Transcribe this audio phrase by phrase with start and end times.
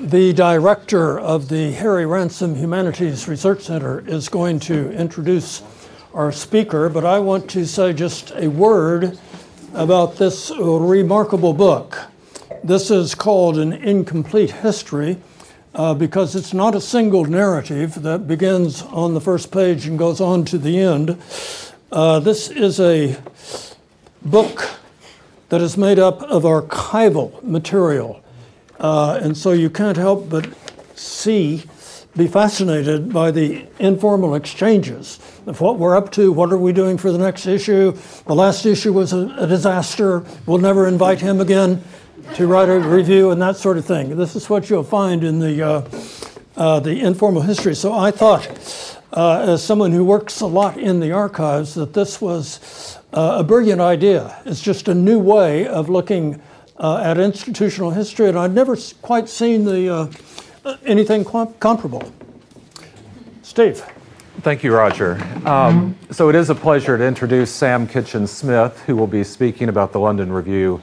[0.00, 5.62] The director of the Harry Ransom Humanities Research Center is going to introduce
[6.12, 9.18] our speaker, but I want to say just a word
[9.72, 11.98] about this remarkable book.
[12.62, 15.16] This is called An Incomplete History
[15.74, 20.20] uh, because it's not a single narrative that begins on the first page and goes
[20.20, 21.16] on to the end.
[21.90, 23.16] Uh, this is a
[24.22, 24.68] book
[25.48, 28.22] that is made up of archival material.
[28.78, 30.48] Uh, and so you can't help but
[30.98, 31.64] see,
[32.16, 36.98] be fascinated by the informal exchanges of what we're up to, what are we doing
[36.98, 37.92] for the next issue.
[38.26, 41.82] The last issue was a, a disaster, we'll never invite him again
[42.34, 44.16] to write a review and that sort of thing.
[44.16, 45.88] This is what you'll find in the, uh,
[46.56, 47.74] uh, the informal history.
[47.74, 48.48] So I thought,
[49.12, 53.80] uh, as someone who works a lot in the archives, that this was a brilliant
[53.80, 54.40] idea.
[54.44, 56.40] It's just a new way of looking
[56.78, 60.12] uh, at institutional history, and I'd never quite seen the,
[60.64, 62.12] uh, anything comparable.
[63.42, 63.84] Steve.
[64.42, 65.18] Thank you, Roger.
[65.46, 69.92] Um, so it is a pleasure to introduce Sam Kinchin-Smith, who will be speaking about
[69.92, 70.82] the London Review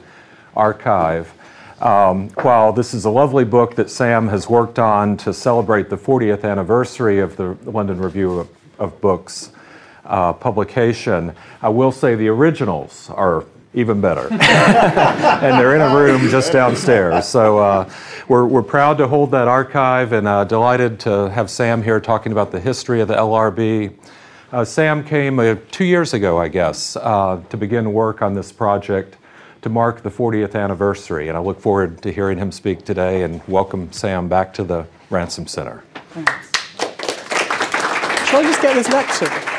[0.56, 1.32] archive.
[1.80, 5.98] Um, while this is a lovely book that Sam has worked on to celebrate the
[5.98, 9.52] 40th anniversary of the London Review of, of Books
[10.06, 14.28] uh, publication, I will say the originals are even better.
[14.32, 17.28] and they're in a room just downstairs.
[17.28, 17.90] So uh,
[18.28, 22.32] we're, we're proud to hold that archive and uh, delighted to have Sam here talking
[22.32, 23.96] about the history of the LRB.
[24.52, 28.52] Uh, Sam came uh, two years ago, I guess, uh, to begin work on this
[28.52, 29.18] project
[29.64, 31.30] to mark the 40th anniversary.
[31.30, 34.86] And I look forward to hearing him speak today and welcome Sam back to the
[35.10, 35.84] Ransom Center.
[36.10, 36.52] Thanks.
[38.30, 39.53] Shall I just get this lecture?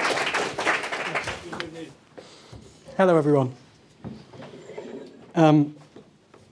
[2.97, 3.53] Hello, everyone.
[5.35, 5.75] Um,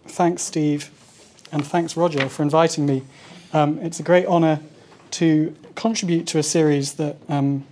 [0.08, 0.90] thanks, Steve,
[1.52, 3.04] and thanks, Roger, for inviting me.
[3.52, 4.58] Um, it's a great honour
[5.12, 7.64] to contribute to a series that um,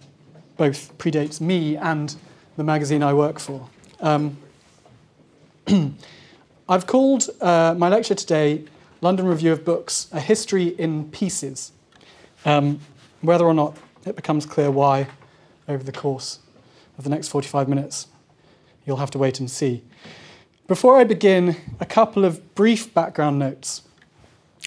[0.56, 2.14] both predates me and
[2.56, 3.68] the magazine I work for.
[3.98, 4.38] Um,
[6.68, 8.62] I've called uh, my lecture today
[9.00, 11.72] London Review of Books A History in Pieces.
[12.44, 12.78] Um,
[13.20, 15.08] whether or not it becomes clear why
[15.66, 16.38] over the course
[16.98, 18.06] of the next 45 minutes,
[18.84, 19.82] you'll have to wait and see.
[20.66, 23.82] Before I begin, a couple of brief background notes.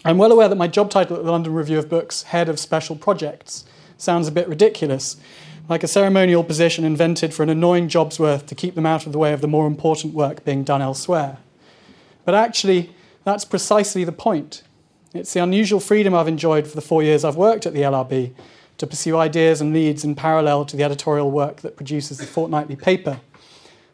[0.04, 2.60] I'm well aware that my job title at the London Review of Books, Head of
[2.60, 3.66] Special Projects,
[3.98, 5.16] sounds a bit ridiculous,
[5.70, 9.14] like a ceremonial position invented for an annoying job's worth to keep them out of
[9.14, 11.38] the way of the more important work being done elsewhere.
[12.26, 14.64] But actually, that's precisely the point.
[15.14, 18.34] It's the unusual freedom I've enjoyed for the four years I've worked at the LRB
[18.80, 22.76] to pursue ideas and leads in parallel to the editorial work that produces the fortnightly
[22.76, 23.22] paper,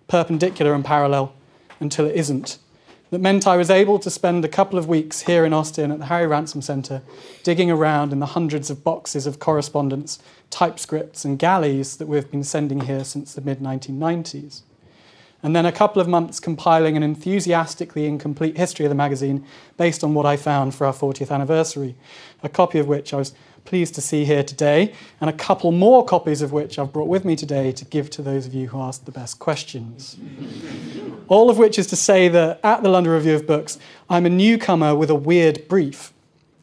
[0.09, 1.33] perpendicular and parallel
[1.79, 2.57] until it isn't
[3.11, 5.97] that meant I was able to spend a couple of weeks here in Austin at
[5.97, 7.01] the Harry Ransom Centre
[7.43, 10.19] digging around in the hundreds of boxes of correspondence,
[10.51, 14.61] typescripts, and galleys that we've been sending here since the mid 1990s.
[15.41, 19.45] And then a couple of months compiling an enthusiastically incomplete history of the magazine
[19.77, 21.95] based on what I found for our 40th anniversary,
[22.43, 23.33] a copy of which I was
[23.65, 27.25] pleased to see here today, and a couple more copies of which I've brought with
[27.25, 30.17] me today to give to those of you who asked the best questions.
[31.27, 33.77] All of which is to say that at the London Review of Books,
[34.09, 36.13] I'm a newcomer with a weird brief.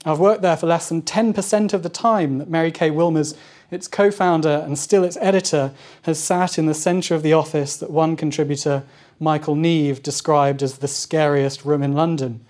[0.05, 3.37] I've worked there for less than 10% of the time that Mary Kay Wilmers,
[3.73, 7.77] its co founder and still its editor, has sat in the centre of the office
[7.77, 8.85] that one contributor,
[9.19, 12.46] Michael Neve, described as the scariest room in London.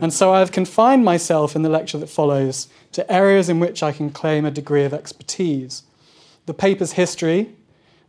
[0.00, 3.92] And so I've confined myself in the lecture that follows to areas in which I
[3.92, 5.82] can claim a degree of expertise.
[6.46, 7.54] The paper's history,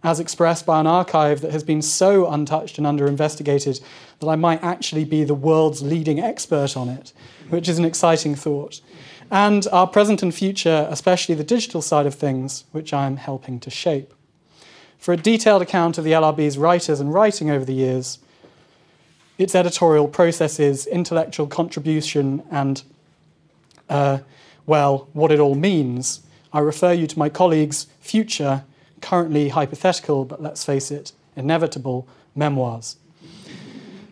[0.04, 3.80] as expressed by an archive that has been so untouched and under-investigated
[4.20, 7.14] that I might actually be the world's leading expert on it,
[7.50, 8.82] which is an exciting thought.
[9.32, 13.60] And our present and future, especially the digital side of things, which I am helping
[13.62, 14.14] to shape.
[15.00, 18.20] For a detailed account of the LRB's writers and writing over the years,
[19.38, 22.84] its editorial processes, intellectual contribution, and
[23.90, 24.20] uh,
[24.66, 26.22] well, what it all means,
[26.52, 28.64] I refer you to my colleague's future,
[29.02, 32.98] currently hypothetical, but let's face it, inevitable memoirs.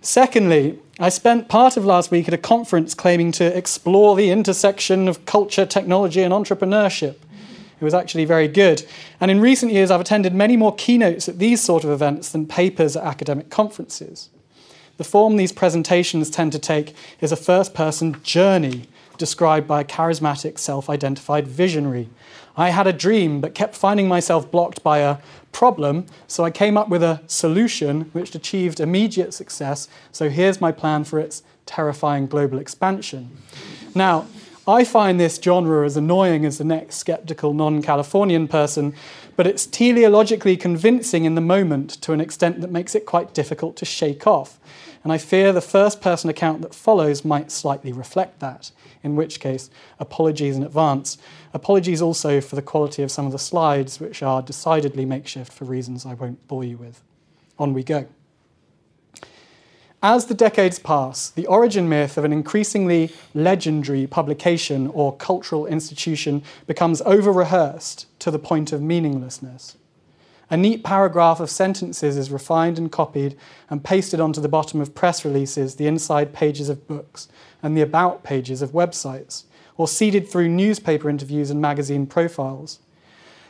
[0.02, 5.08] Secondly, I spent part of last week at a conference claiming to explore the intersection
[5.08, 7.16] of culture, technology, and entrepreneurship.
[7.80, 8.86] It was actually very good.
[9.20, 12.46] And in recent years, I've attended many more keynotes at these sort of events than
[12.46, 14.30] papers at academic conferences.
[14.98, 18.84] The form these presentations tend to take is a first person journey
[19.18, 22.10] described by a charismatic, self identified visionary.
[22.56, 25.18] I had a dream, but kept finding myself blocked by a
[25.52, 29.88] problem, so I came up with a solution which achieved immediate success.
[30.12, 33.36] So here's my plan for its terrifying global expansion.
[33.96, 34.28] Now,
[34.68, 38.94] I find this genre as annoying as the next skeptical non Californian person,
[39.36, 43.76] but it's teleologically convincing in the moment to an extent that makes it quite difficult
[43.78, 44.60] to shake off.
[45.04, 48.72] And I fear the first person account that follows might slightly reflect that,
[49.04, 49.70] in which case,
[50.00, 51.18] apologies in advance.
[51.54, 55.66] Apologies also for the quality of some of the slides, which are decidedly makeshift for
[55.66, 57.04] reasons I won't bore you with.
[57.60, 58.08] On we go.
[60.02, 66.44] As the decades pass, the origin myth of an increasingly legendary publication or cultural institution
[66.68, 69.78] becomes over rehearsed to the point of meaninglessness.
[70.54, 73.36] A neat paragraph of sentences is refined and copied
[73.72, 77.28] and pasted onto the bottom of press releases, the inside pages of books,
[77.64, 79.46] and the about pages of websites,
[79.78, 82.78] or seeded through newspaper interviews and magazine profiles.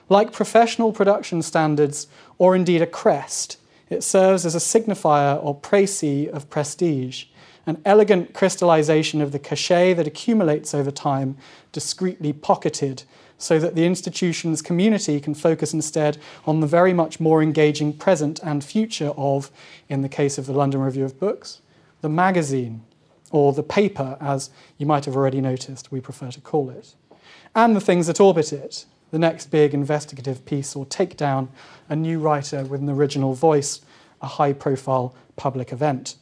[0.07, 2.07] Like professional production standards,
[2.37, 3.57] or indeed a crest,
[3.89, 7.25] it serves as a signifier or précis of prestige,
[7.65, 11.35] an elegant crystallization of the cachet that accumulates over time,
[11.73, 13.03] discreetly pocketed,
[13.43, 18.39] so that the institution's community can focus instead on the very much more engaging present
[18.41, 19.51] and future of,
[19.89, 21.59] in the case of the London Review of Books,
[21.99, 22.83] the magazine,
[23.31, 26.95] or the paper, as you might have already noticed, we prefer to call it,
[27.53, 31.49] and the things that orbit it, the next big investigative piece or takedown,
[31.89, 33.81] a new writer with an original voice,
[34.21, 36.15] a high profile public event.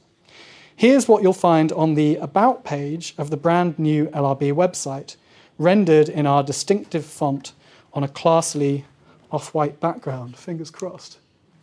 [0.75, 5.18] Here's what you'll find on the About page of the brand new LRB website,
[5.61, 7.53] rendered in our distinctive font
[7.93, 8.83] on a classily
[9.31, 10.35] off white background.
[10.35, 11.19] Fingers crossed.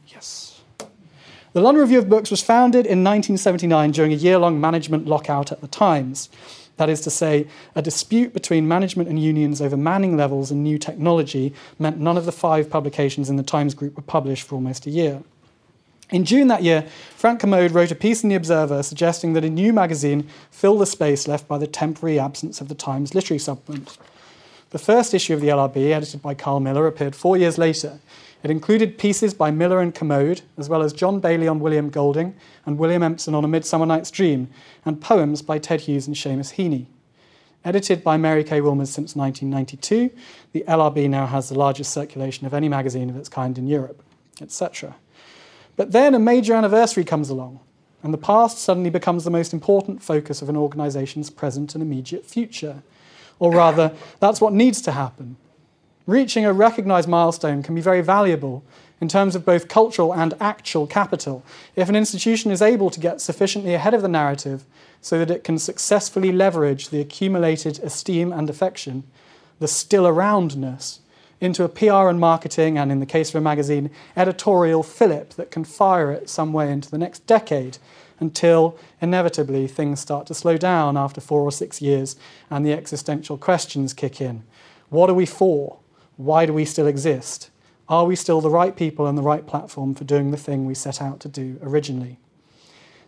[0.06, 0.60] Yes.
[1.52, 5.50] The London Review of Books was founded in 1979 during a year long management lockout
[5.50, 6.28] at the Times.
[6.76, 10.78] That is to say, a dispute between management and unions over manning levels and new
[10.78, 14.86] technology meant none of the five publications in the Times Group were published for almost
[14.86, 15.22] a year.
[16.10, 19.50] In June that year, Frank Kermode wrote a piece in The Observer suggesting that a
[19.50, 23.98] new magazine fill the space left by the temporary absence of the Times literary supplement.
[24.70, 28.00] The first issue of the LRB, edited by Karl Miller, appeared four years later.
[28.42, 32.34] It included pieces by Miller and Kermode, as well as John Bayley on William Golding
[32.64, 34.48] and William Empson on A Midsummer Night's Dream,
[34.86, 36.86] and poems by Ted Hughes and Seamus Heaney.
[37.66, 40.10] Edited by Mary Kay Wilmers since 1992,
[40.52, 44.02] the LRB now has the largest circulation of any magazine of its kind in Europe,
[44.40, 44.94] etc.
[45.78, 47.60] But then a major anniversary comes along,
[48.02, 52.26] and the past suddenly becomes the most important focus of an organization's present and immediate
[52.26, 52.82] future.
[53.38, 55.38] Or rather, that's what needs to happen
[56.08, 58.64] reaching a recognized milestone can be very valuable
[58.98, 61.44] in terms of both cultural and actual capital
[61.76, 64.64] if an institution is able to get sufficiently ahead of the narrative
[65.02, 69.04] so that it can successfully leverage the accumulated esteem and affection,
[69.60, 71.00] the still aroundness,
[71.40, 75.50] into a PR and marketing, and in the case of a magazine, editorial fillip that
[75.50, 77.78] can fire it some way into the next decade
[78.20, 82.16] until inevitably things start to slow down after four or six years
[82.50, 84.42] and the existential questions kick in.
[84.88, 85.78] What are we for?
[86.16, 87.50] Why do we still exist?
[87.88, 90.74] Are we still the right people and the right platform for doing the thing we
[90.74, 92.18] set out to do originally?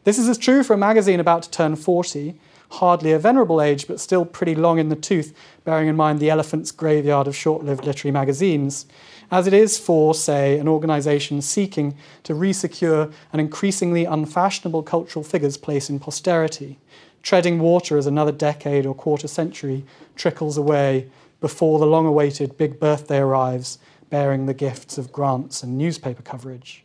[0.05, 2.39] This is as true for a magazine about to turn 40,
[2.71, 6.31] hardly a venerable age, but still pretty long in the tooth, bearing in mind the
[6.31, 8.87] elephant's graveyard of short lived literary magazines,
[9.31, 15.57] as it is for, say, an organisation seeking to resecure an increasingly unfashionable cultural figure's
[15.57, 16.79] place in posterity,
[17.23, 19.85] treading water as another decade or quarter century
[20.17, 21.09] trickles away
[21.41, 23.79] before the long awaited big birthday arrives,
[24.11, 26.85] bearing the gifts of grants and newspaper coverage.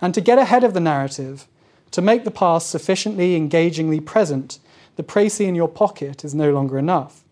[0.00, 1.46] And to get ahead of the narrative,
[1.92, 4.58] to make the past sufficiently engagingly present,
[5.00, 7.24] the précis in your pocket is no longer enough.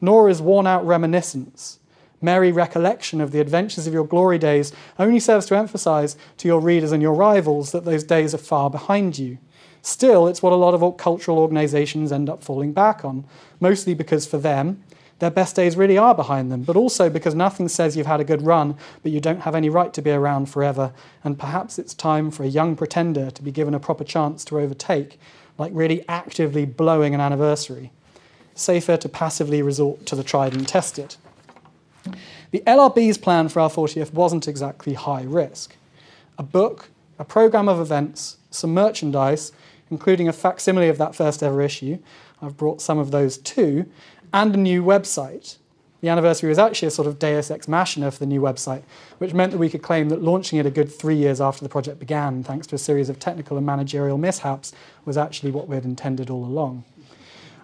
[0.00, 1.78] Nor is worn out reminiscence.
[2.20, 6.58] Merry recollection of the adventures of your glory days only serves to emphasize to your
[6.58, 9.38] readers and your rivals that those days are far behind you.
[9.80, 13.24] Still, it's what a lot of cultural organizations end up falling back on,
[13.60, 14.82] mostly because for them,
[15.20, 18.24] their best days really are behind them, but also because nothing says you've had a
[18.24, 20.92] good run, but you don't have any right to be around forever,
[21.22, 24.58] and perhaps it's time for a young pretender to be given a proper chance to
[24.58, 25.20] overtake,
[25.58, 27.92] like really actively blowing an anniversary.
[28.54, 31.16] Safer to passively resort to the tried and tested.
[32.50, 35.76] The LRB's plan for our 40th wasn't exactly high risk.
[36.38, 39.52] A book, a program of events, some merchandise,
[39.90, 41.98] including a facsimile of that first ever issue,
[42.40, 43.86] I've brought some of those too,
[44.32, 45.56] and a new website.
[46.04, 48.82] The anniversary was actually a sort of deus ex machina for the new website,
[49.16, 51.68] which meant that we could claim that launching it a good three years after the
[51.70, 54.74] project began, thanks to a series of technical and managerial mishaps,
[55.06, 56.84] was actually what we had intended all along.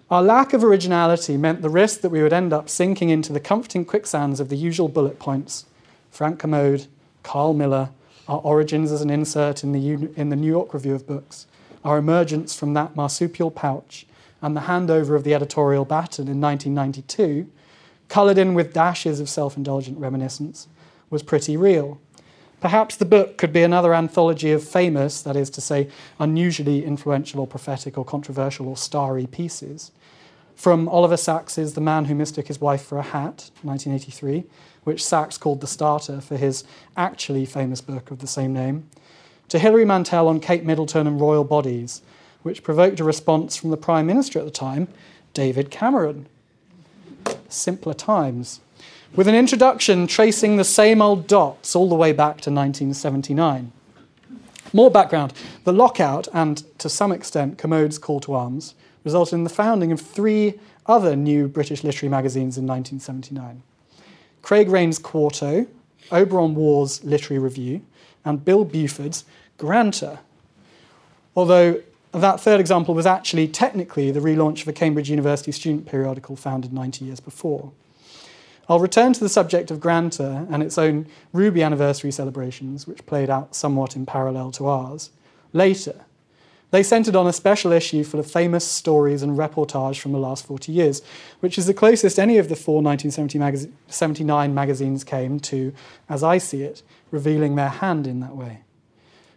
[0.09, 3.39] Our lack of originality meant the risk that we would end up sinking into the
[3.39, 5.67] comforting quicksands of the usual bullet points
[6.09, 6.87] Frank Kermode,
[7.21, 7.91] Karl Miller,
[8.27, 11.45] our origins as an insert in the, in the New York Review of Books,
[11.85, 14.07] our emergence from that marsupial pouch,
[14.41, 17.47] and the handover of the editorial baton in 1992,
[18.11, 20.67] coloured in with dashes of self indulgent reminiscence,
[21.09, 21.99] was pretty real.
[22.59, 25.87] Perhaps the book could be another anthology of famous, that is to say,
[26.19, 29.91] unusually influential or prophetic or controversial or starry pieces.
[30.55, 34.43] From Oliver Sacks's The Man Who Mistook His Wife for a Hat, 1983,
[34.83, 36.65] which Sacks called the starter for his
[36.97, 38.89] actually famous book of the same name,
[39.47, 42.01] to Hilary Mantel on Kate Middleton and royal bodies,
[42.43, 44.89] which provoked a response from the Prime Minister at the time,
[45.33, 46.27] David Cameron.
[47.49, 48.61] Simpler times
[49.15, 53.71] with an introduction tracing the same old dots all the way back to 1979.
[54.73, 58.73] More background the lockout, and to some extent Kermode's call to arms,
[59.03, 63.63] resulted in the founding of three other new British literary magazines in 1979
[64.41, 65.67] Craig Raine's Quarto,
[66.09, 67.81] Auberon Waugh's Literary Review,
[68.25, 69.23] and Bill Buford's
[69.57, 70.19] Granta.
[71.35, 71.81] Although
[72.19, 76.73] that third example was actually technically the relaunch of a Cambridge University student periodical founded
[76.73, 77.71] 90 years before.
[78.67, 83.29] I'll return to the subject of Granta and its own Ruby anniversary celebrations, which played
[83.29, 85.09] out somewhat in parallel to ours,
[85.53, 86.05] later.
[86.71, 90.45] They centered on a special issue full of famous stories and reportage from the last
[90.45, 91.01] 40 years,
[91.41, 95.73] which is the closest any of the four 1979 magazines came to,
[96.07, 98.61] as I see it, revealing their hand in that way.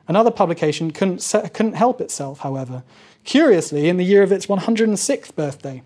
[0.06, 2.82] Another publication couldn't, couldn't help itself, however,
[3.24, 5.82] curiously, in the year of its 106th birthday.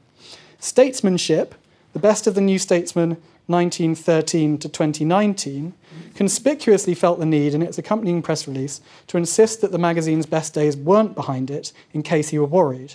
[0.58, 1.54] Statesmanship,
[1.92, 5.72] the best of the New Statesman 1913 to 2019,
[6.14, 10.52] conspicuously felt the need in its accompanying press release to insist that the magazine's best
[10.52, 12.94] days weren't behind it in case he were worried.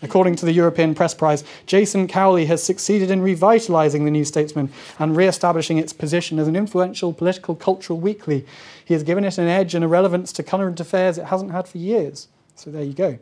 [0.00, 4.70] According to the European Press Prize, Jason Cowley has succeeded in revitalizing the New Statesman
[4.98, 8.46] and re establishing its position as an influential political cultural weekly.
[8.84, 11.66] He has given it an edge and a relevance to current affairs it hasn't had
[11.66, 12.28] for years.
[12.54, 13.18] So there you go.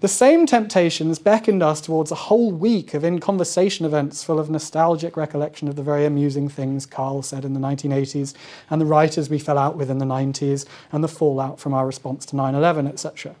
[0.00, 4.50] The same temptations beckoned us towards a whole week of in conversation events full of
[4.50, 8.34] nostalgic recollection of the very amusing things Karl said in the 1980s,
[8.68, 11.86] and the writers we fell out with in the 90s, and the fallout from our
[11.86, 13.34] response to 9 11, etc.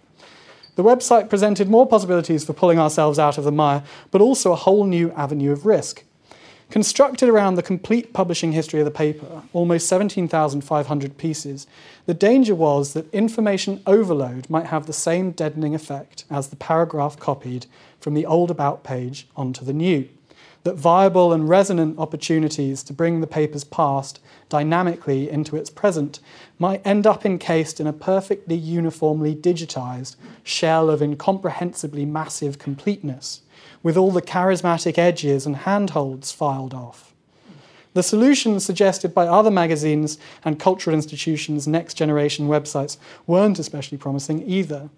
[0.76, 4.56] The website presented more possibilities for pulling ourselves out of the mire, but also a
[4.56, 6.04] whole new avenue of risk.
[6.70, 11.66] Constructed around the complete publishing history of the paper, almost 17,500 pieces,
[12.06, 17.18] the danger was that information overload might have the same deadening effect as the paragraph
[17.18, 17.66] copied
[18.00, 20.08] from the old about page onto the new.
[20.64, 24.18] That viable and resonant opportunities to bring the paper's past
[24.48, 26.20] dynamically into its present
[26.58, 33.42] might end up encased in a perfectly uniformly digitized shell of incomprehensibly massive completeness
[33.82, 37.14] with all the charismatic edges and handholds filed off.
[37.92, 44.42] The solutions suggested by other magazines and cultural institutions' next generation websites weren't especially promising
[44.48, 44.88] either.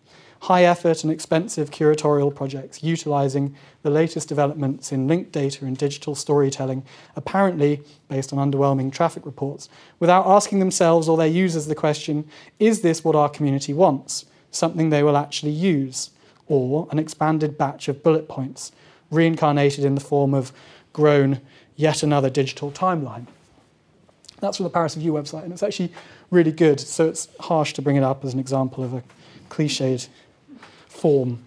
[0.41, 6.15] High effort and expensive curatorial projects utilizing the latest developments in linked data and digital
[6.15, 6.85] storytelling,
[7.17, 12.29] apparently based on underwhelming traffic reports, without asking themselves or their users the question
[12.59, 14.27] is this what our community wants?
[14.51, 16.11] Something they will actually use?
[16.49, 18.73] or an expanded batch of bullet points,
[19.11, 20.53] reincarnated in the form of
[20.93, 21.41] grown
[21.77, 23.27] yet another digital timeline.
[24.41, 25.93] That's from the Paris Review website, and it's actually
[26.31, 29.03] really good, so it's harsh to bring it up as an example of a
[29.49, 30.09] cliched
[30.97, 31.43] form.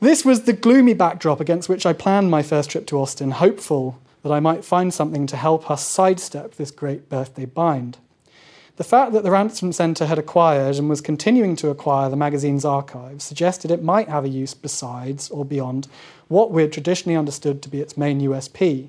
[0.00, 3.98] This was the gloomy backdrop against which I planned my first trip to Austin, hopeful
[4.22, 7.98] that I might find something to help us sidestep this great birthday bind.
[8.76, 12.64] The fact that the Ransom Centre had acquired and was continuing to acquire the magazine's
[12.64, 15.88] archives suggested it might have a use besides or beyond
[16.28, 18.88] what we had traditionally understood to be its main USP,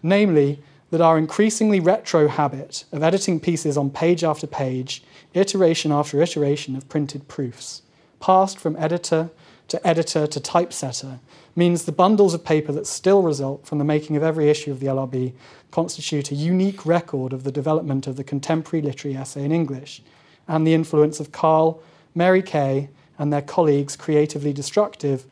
[0.00, 5.02] namely that our increasingly retro habit of editing pieces on page after page,
[5.34, 7.82] iteration after iteration of printed proofs,
[8.20, 9.30] passed from editor
[9.68, 11.18] to editor to typesetter,
[11.56, 14.80] means the bundles of paper that still result from the making of every issue of
[14.80, 15.32] the LRB
[15.70, 20.02] constitute a unique record of the development of the contemporary literary essay in English
[20.46, 21.82] and the influence of Karl,
[22.14, 25.24] Mary Kay, and their colleagues' creatively destructive,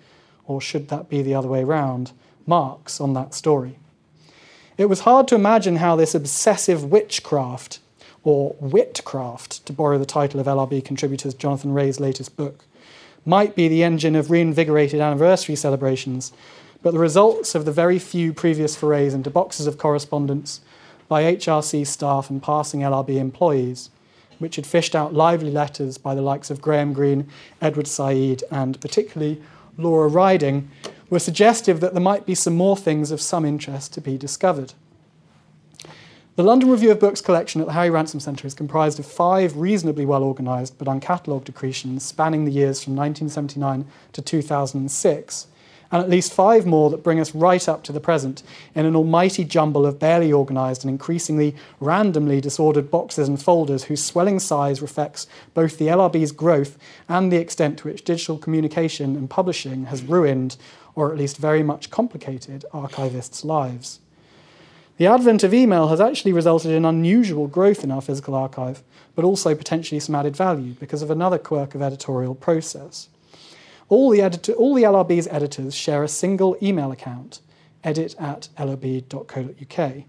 [0.47, 2.13] or should that be the other way round,
[2.47, 3.79] marks on that story.
[4.77, 7.79] It was hard to imagine how this obsessive witchcraft,
[8.25, 12.65] or witcraft, to borrow the title of LRB contributor Jonathan Rée's latest book,
[13.25, 16.33] might be the engine of reinvigorated anniversary celebrations,
[16.83, 20.61] but the results of the very few previous forays into boxes of correspondence
[21.09, 23.91] by HRC staff and passing LRB employees,
[24.39, 27.29] which had fished out lively letters by the likes of Graham Greene,
[27.61, 29.41] Edward Said, and particularly
[29.79, 30.71] Laura Riding,
[31.11, 34.75] were suggestive that there might be some more things of some interest to be discovered.
[36.37, 39.57] The London Review of Books collection at the Harry Ransom Centre is comprised of five
[39.57, 45.47] reasonably well organised but uncatalogued accretions spanning the years from 1979 to 2006,
[45.93, 48.43] and at least five more that bring us right up to the present
[48.75, 54.05] in an almighty jumble of barely organised and increasingly randomly disordered boxes and folders whose
[54.05, 56.77] swelling size reflects both the LRB's growth
[57.09, 60.57] and the extent to which digital communication and publishing has ruined,
[60.97, 64.01] or at least very much complicated, archivists' lives.
[64.97, 68.85] The advent of email has actually resulted in unusual growth in our physical archive,
[69.17, 73.09] but also potentially some added value because of another quirk of editorial process.
[73.89, 74.23] All the,
[74.55, 77.41] all the LRB's editors share a single email account,
[77.83, 80.05] edit at lrb.co.uk.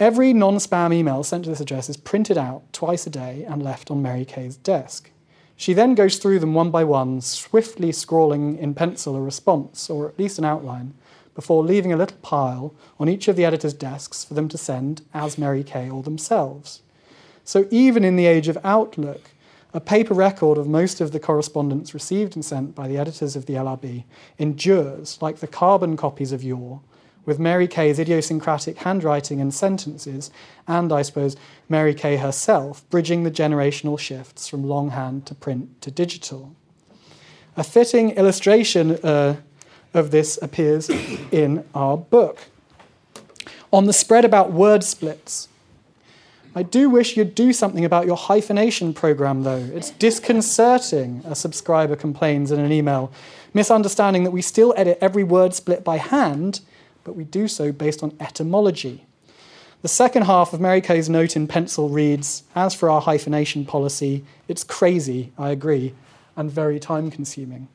[0.00, 3.62] Every non spam email sent to this address is printed out twice a day and
[3.62, 5.10] left on Mary Kay's desk.
[5.56, 10.08] She then goes through them one by one, swiftly scrawling in pencil a response, or
[10.08, 10.94] at least an outline,
[11.40, 15.00] before leaving a little pile on each of the editor's desks for them to send
[15.14, 16.82] as Mary Kay or themselves.
[17.44, 19.30] So even in the age of Outlook,
[19.72, 23.46] a paper record of most of the correspondence received and sent by the editors of
[23.46, 24.04] the LRB
[24.38, 26.82] endures, like the carbon copies of yore,
[27.24, 30.30] with Mary Kay's idiosyncratic handwriting and sentences,
[30.68, 31.36] and I suppose
[31.70, 36.54] Mary Kay herself, bridging the generational shifts from longhand to print to digital.
[37.56, 39.36] A fitting illustration uh,
[39.94, 40.88] of this appears
[41.30, 42.46] in our book.
[43.72, 45.48] On the spread about word splits,
[46.54, 49.70] I do wish you'd do something about your hyphenation program, though.
[49.72, 53.12] It's disconcerting, a subscriber complains in an email,
[53.54, 56.60] misunderstanding that we still edit every word split by hand,
[57.04, 59.06] but we do so based on etymology.
[59.82, 64.24] The second half of Mary Kay's note in pencil reads As for our hyphenation policy,
[64.48, 65.94] it's crazy, I agree,
[66.36, 67.68] and very time consuming.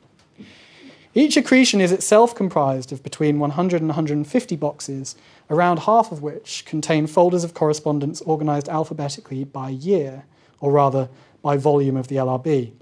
[1.16, 5.16] Each accretion is itself comprised of between 100 and 150 boxes,
[5.48, 10.26] around half of which contain folders of correspondence organized alphabetically by year,
[10.60, 11.08] or rather
[11.40, 12.72] by volume of the LRB.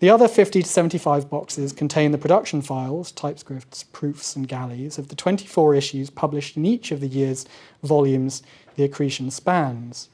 [0.00, 5.06] The other 50 to 75 boxes contain the production files, typescripts, proofs, and galleys of
[5.06, 7.46] the 24 issues published in each of the year's
[7.84, 8.42] volumes
[8.74, 10.08] the accretion spans.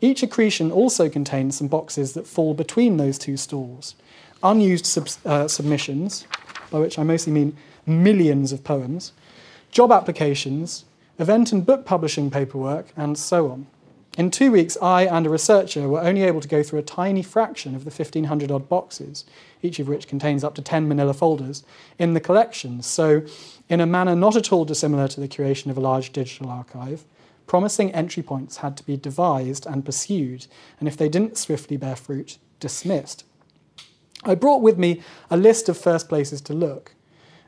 [0.00, 3.96] Each accretion also contains some boxes that fall between those two stalls
[4.42, 6.26] unused sub- uh, submissions,
[6.70, 9.12] by which I mostly mean millions of poems,
[9.70, 10.84] job applications,
[11.18, 13.66] event and book publishing paperwork, and so on.
[14.16, 17.22] In two weeks, I and a researcher were only able to go through a tiny
[17.22, 19.26] fraction of the 1,500 odd boxes,
[19.62, 21.62] each of which contains up to 10 manila folders,
[21.98, 22.80] in the collection.
[22.80, 23.22] So,
[23.68, 27.04] in a manner not at all dissimilar to the curation of a large digital archive,
[27.46, 30.46] promising entry points had to be devised and pursued,
[30.80, 33.24] and if they didn't swiftly bear fruit, dismissed.
[34.24, 36.94] I brought with me a list of first places to look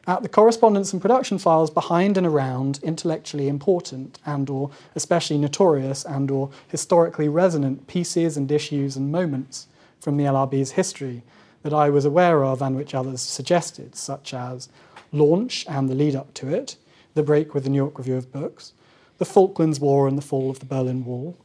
[0.06, 6.04] at the correspondence and production files behind and around intellectually important and or especially notorious
[6.04, 9.66] and or historically resonant pieces and issues and moments
[10.00, 11.22] from the LRB's history
[11.62, 14.70] that I was aware of and which others suggested, such as
[15.12, 16.76] launch and the lead up to it,
[17.14, 18.72] the break with the New York Review of Books,
[19.18, 21.36] the Falklands War and the fall of the Berlin Wall,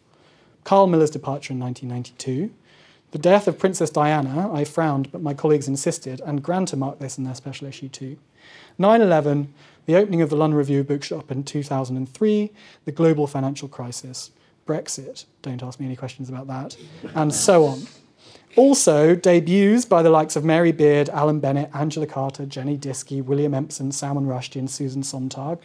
[0.64, 2.54] Karl Miller's departure in 1992,
[3.14, 7.20] the death of Princess Diana, I frowned, but my colleagues insisted, and Granta marked this
[7.20, 8.18] in their special issue too.
[8.80, 9.54] 9 11,
[9.86, 12.52] the opening of the London Review bookshop in 2003,
[12.86, 14.32] the global financial crisis,
[14.66, 16.76] Brexit, don't ask me any questions about that,
[17.14, 17.84] and so on.
[18.56, 23.54] Also, debuts by the likes of Mary Beard, Alan Bennett, Angela Carter, Jenny Diski, William
[23.54, 25.60] Empson, Salman Rushdie, and Susan Sontag.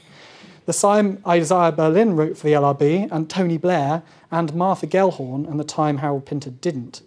[0.67, 5.59] The Simon Isaiah Berlin wrote for the LRB, and Tony Blair, and Martha Gellhorn, and
[5.59, 7.01] the time Harold Pinter didn't.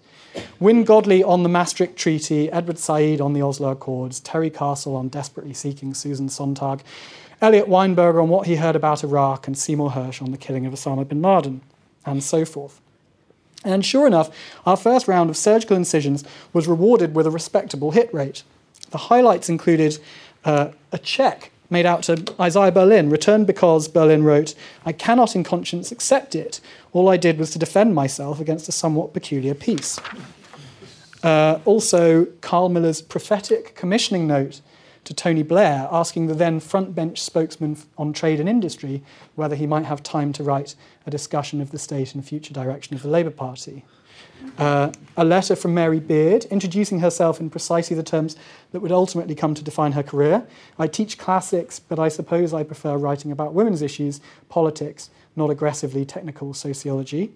[0.60, 5.10] Wynne Godley on the Maastricht Treaty, Edward Said on the Oslo Accords, Terry Castle on
[5.10, 6.82] Desperately Seeking Susan Sontag,
[7.41, 10.74] Eliot Weinberger on what he heard about Iraq, and Seymour Hersh on the killing of
[10.74, 11.62] Osama bin Laden,
[12.06, 12.80] and so forth.
[13.63, 14.30] And sure enough,
[14.65, 18.44] our first round of surgical incisions was rewarded with a respectable hit rate.
[18.89, 20.00] The highlights included
[20.44, 24.54] uh, a check made out to Isaiah Berlin, returned because Berlin wrote,
[24.86, 26.60] I cannot in conscience accept it.
[26.92, 30.00] All I did was to defend myself against a somewhat peculiar piece.
[31.24, 34.62] Uh, also, Karl Miller's prophetic commissioning note
[35.04, 39.02] to Tony Blair, asking the then front bench spokesman on trade and industry
[39.36, 40.76] whether he might have time to write
[41.08, 43.84] a discussion of the state and future direction of the Labour Party.
[44.58, 48.36] Uh, a letter from Mary Beard introducing herself in precisely the terms
[48.72, 50.46] that would ultimately come to define her career.
[50.78, 56.06] I teach classics, but I suppose I prefer writing about women's issues, politics, not aggressively
[56.06, 57.32] technical sociology.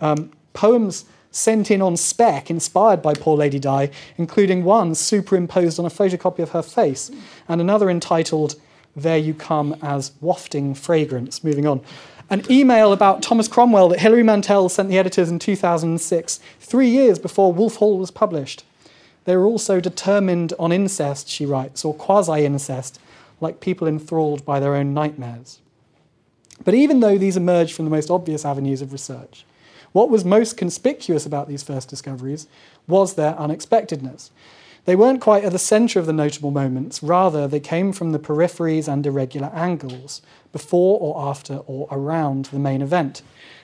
[0.00, 5.86] Um, poems sent in on spec, inspired by Poor Lady Di, including one superimposed on
[5.86, 7.10] a photocopy of her face,
[7.48, 8.56] and another entitled
[8.96, 11.44] There You Come as Wafting Fragrance.
[11.44, 11.82] Moving on.
[12.32, 17.18] An email about Thomas Cromwell that Hilary Mantel sent the editors in 2006, three years
[17.18, 18.64] before Wolf Hall was published.
[19.24, 23.00] They were also determined on incest, she writes, or quasi incest,
[23.40, 25.58] like people enthralled by their own nightmares.
[26.64, 29.44] But even though these emerged from the most obvious avenues of research,
[29.90, 32.46] what was most conspicuous about these first discoveries
[32.86, 34.30] was their unexpectedness.
[34.90, 38.18] They weren't quite at the centre of the notable moments, rather, they came from the
[38.18, 43.22] peripheries and irregular angles, before or after or around the main event,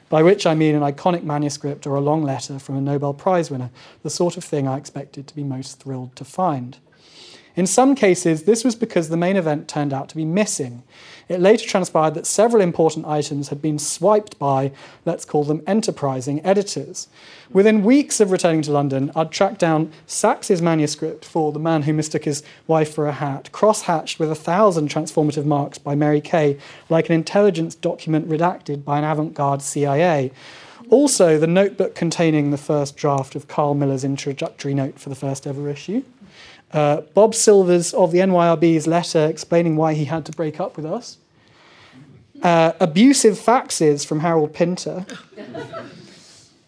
[0.09, 3.51] by which I mean an iconic manuscript or a long letter from a Nobel Prize
[3.51, 3.71] winner,
[4.05, 6.79] the sort of thing I expected to be most thrilled to find.
[7.57, 10.85] In some cases, this was because the main event turned out to be missing,
[11.29, 14.73] it later transpired that several important items had been swiped by,
[15.05, 17.09] let's call them enterprising editors.
[17.51, 21.93] Within weeks of returning to London, I'd tracked down Sacks's manuscript for The Man Who
[21.93, 26.21] Mistook His Wife for a Hat, cross hatched with a thousand transformative marks by Mary
[26.21, 26.59] Kay,
[26.89, 30.31] like an intelligence document redacted by an avant garde CIA.
[30.89, 35.45] Also, the notebook containing the first draft of Karl Miller's introductory note for the first
[35.45, 36.05] ever issue.
[36.77, 40.85] Uh, Bob Silvers of the NYRB's letter explaining why he had to break up with
[40.85, 41.17] us.
[42.43, 45.07] Uh, abusive faxes from Harold Pinter.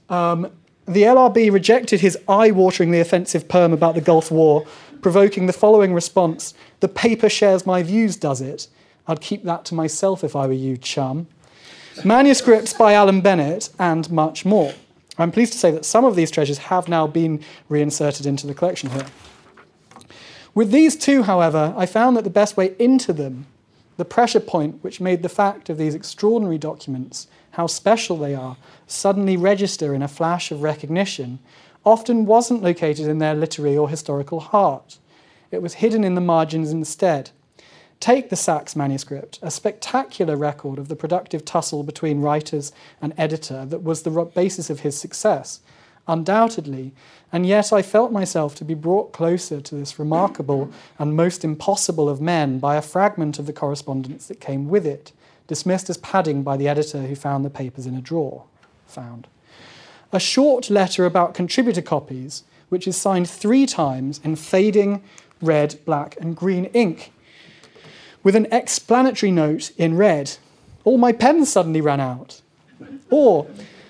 [0.08, 0.50] Um,
[0.86, 4.64] the LRB rejected his eye wateringly offensive poem about the Gulf War,
[5.02, 8.68] provoking the following response The paper shares my views, does it?
[9.06, 11.26] I'd keep that to myself if I were you, chum.
[12.02, 14.72] Manuscripts by Alan Bennett, and much more.
[15.18, 18.54] I'm pleased to say that some of these treasures have now been reinserted into the
[18.54, 19.04] collection here.
[20.58, 23.46] With these two, however, I found that the best way into them,
[23.96, 28.56] the pressure point which made the fact of these extraordinary documents, how special they are,
[28.88, 31.38] suddenly register in a flash of recognition,
[31.86, 34.98] often wasn't located in their literary or historical heart.
[35.52, 37.30] It was hidden in the margins instead.
[38.00, 43.64] Take the Sacks manuscript, a spectacular record of the productive tussle between writers and editor
[43.66, 45.60] that was the basis of his success.
[46.08, 46.92] Undoubtedly,
[47.30, 52.08] and yet I felt myself to be brought closer to this remarkable and most impossible
[52.08, 55.12] of men by a fragment of the correspondence that came with it,
[55.46, 58.44] dismissed as padding by the editor who found the papers in a drawer.
[58.86, 59.26] Found.
[60.10, 65.02] A short letter about contributor copies, which is signed three times in fading
[65.42, 67.12] red, black, and green ink,
[68.22, 70.36] with an explanatory note in red.
[70.84, 72.40] All my pens suddenly ran out.
[73.10, 73.46] Or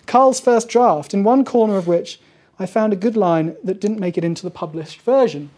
[0.09, 2.19] Karl's first draft, in one corner of which
[2.59, 5.51] I found a good line that didn't make it into the published version.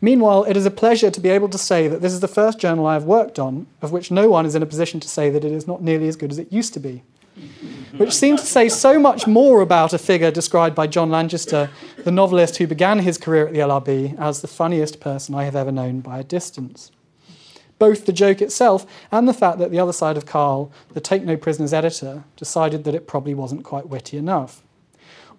[0.00, 2.60] Meanwhile, it is a pleasure to be able to say that this is the first
[2.60, 5.28] journal I have worked on, of which no one is in a position to say
[5.30, 7.02] that it is not nearly as good as it used to be.
[7.96, 11.70] Which seems to say so much more about a figure described by John Lanchester,
[12.04, 15.56] the novelist who began his career at the LRB as the funniest person I have
[15.56, 16.92] ever known by a distance.
[17.78, 21.22] Both the joke itself and the fact that the other side of Karl, the Take
[21.22, 24.62] No Prisoners editor, decided that it probably wasn't quite witty enough.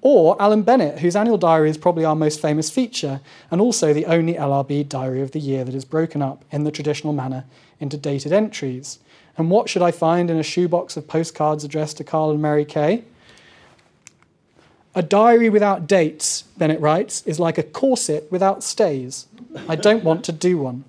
[0.01, 3.19] Or Alan Bennett, whose annual diary is probably our most famous feature,
[3.51, 6.71] and also the only LRB diary of the year that is broken up in the
[6.71, 7.43] traditional manner
[7.81, 8.99] into dated entries.
[9.37, 12.63] And what should I find in a shoebox of postcards addressed to Karl and Mary
[12.63, 13.03] Kay?
[14.95, 19.27] A diary without dates, Bennett writes, is like a corset without stays.
[19.67, 20.85] I don't want to do one.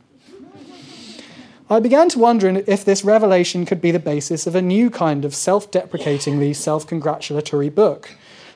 [1.70, 5.24] I began to wonder if this revelation could be the basis of a new kind
[5.24, 8.10] of self deprecatingly self congratulatory book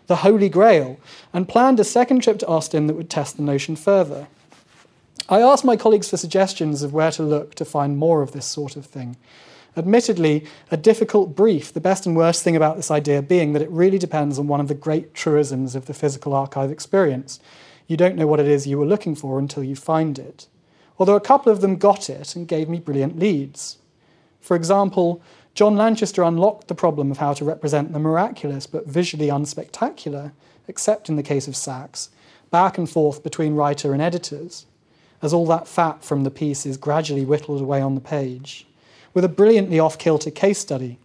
[0.07, 0.99] the Holy Grail,
[1.33, 4.27] and planned a second trip to Austin that would test the notion further.
[5.29, 8.45] I asked my colleagues for suggestions of where to look to find more of this
[8.45, 9.17] sort of thing.
[9.77, 13.71] Admittedly, a difficult brief, the best and worst thing about this idea being that it
[13.71, 17.41] really depends on one of the great truisms of the physical archive experience.
[17.89, 20.47] You don't know what it is you were looking for until you find it.
[20.99, 23.79] Although a couple of them got it and gave me brilliant leads.
[24.41, 25.23] For example,
[25.55, 30.33] John Lanchester unlocked the problem of how to represent the miraculous but visually unspectacular,
[30.69, 32.11] except in the case of Sacks,
[32.51, 34.67] back and forth between writer and editors,
[35.23, 38.67] as all that fat from the piece is gradually whittled away on the page.
[39.15, 40.99] With a brilliantly off kilter case study,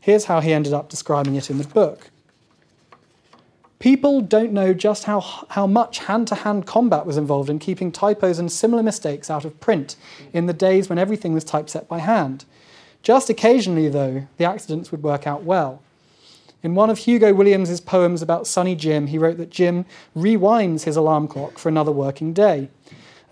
[0.00, 2.10] here's how he ended up describing it in the book.
[3.84, 5.20] People don't know just how,
[5.50, 9.44] how much hand to hand combat was involved in keeping typos and similar mistakes out
[9.44, 9.96] of print
[10.32, 12.46] in the days when everything was typeset by hand.
[13.02, 15.82] Just occasionally, though, the accidents would work out well.
[16.62, 19.84] In one of Hugo Williams's poems about Sonny Jim, he wrote that Jim
[20.16, 22.70] rewinds his alarm clock for another working day.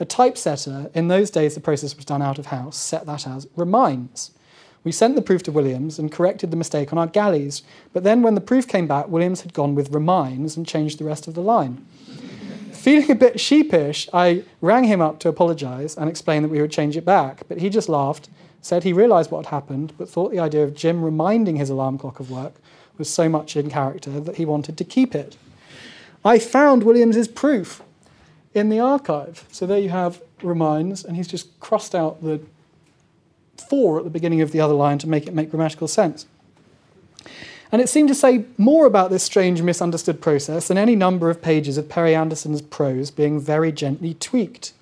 [0.01, 3.49] A typesetter, in those days the process was done out of house, set that as
[3.57, 4.33] reminds.
[4.85, 8.23] We sent the proof to Williams and corrected the mistake on our galleys, but then
[8.23, 11.35] when the proof came back, Williams had gone with reminds and changed the rest of
[11.35, 11.87] the line.
[12.73, 16.73] Feeling a bit sheepish, I rang him up to apologise and explain that we would
[16.73, 18.29] change it back, but he just laughed,
[18.61, 21.97] said he realised what had happened, but thought the idea of Jim reminding his alarm
[21.97, 22.55] clock of work
[22.99, 25.37] was so much in character that he wanted to keep it.
[26.25, 27.83] I found Williams's proof
[28.53, 29.45] in the archive.
[29.53, 32.41] So there you have reminds, and he's just crossed out the
[33.69, 36.27] four at the beginning of the other line to make it make grammatical sense.
[37.71, 41.41] And it seemed to say more about this strange misunderstood process than any number of
[41.41, 44.75] pages of Perry Anderson's prose being very gently tweaked.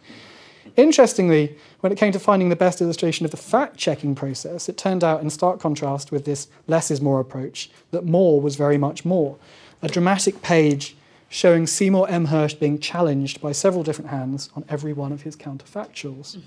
[0.77, 4.77] Interestingly, when it came to finding the best illustration of the fact checking process, it
[4.77, 8.79] turned out, in stark contrast with this less is more approach, that more was very
[8.79, 9.37] much more.
[9.83, 10.97] A dramatic page
[11.29, 12.27] showing Seymour M.
[12.27, 16.41] Hersh being challenged by several different hands on every one of his counterfactuals.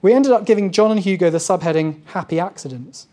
[0.00, 3.08] We ended up giving John and Hugo the subheading Happy Accidents.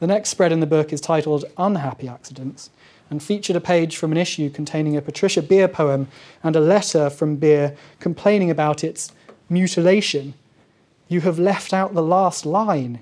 [0.00, 2.68] The next spread in the book is titled Unhappy Accidents
[3.08, 6.08] and featured a page from an issue containing a Patricia Beer poem
[6.44, 9.12] and a letter from Beer complaining about its
[9.48, 10.34] mutilation.
[11.08, 13.00] You have left out the last line.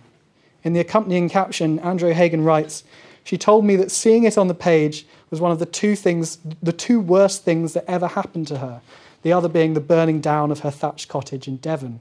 [0.63, 2.85] In the accompanying caption, Andrew Hagen writes,
[3.25, 6.39] She told me that seeing it on the page was one of the two things,
[6.63, 8.81] the two worst things that ever happened to her,
[9.23, 11.99] the other being the burning down of her thatched cottage in Devon.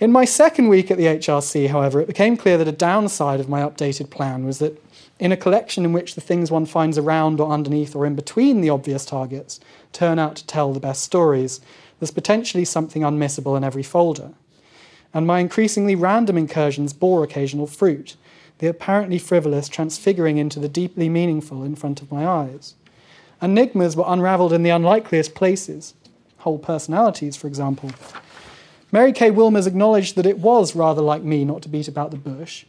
[0.00, 3.48] In my second week at the HRC, however, it became clear that a downside of
[3.48, 4.82] my updated plan was that
[5.20, 8.60] in a collection in which the things one finds around or underneath or in between
[8.60, 9.60] the obvious targets
[9.92, 11.60] turn out to tell the best stories,
[12.00, 14.32] there's potentially something unmissable in every folder.
[15.12, 18.16] And my increasingly random incursions bore occasional fruit,
[18.58, 22.74] the apparently frivolous transfiguring into the deeply meaningful in front of my eyes.
[23.40, 25.94] Enigmas were unraveled in the unlikeliest places,
[26.38, 27.92] whole personalities, for example,
[28.94, 32.16] Mary Kay Wilmers acknowledged that it was rather like me not to beat about the
[32.16, 32.64] bush